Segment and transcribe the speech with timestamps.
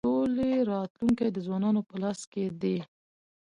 [0.03, 2.77] د سولی راتلونکی د ځوانانو په لاس کي دی.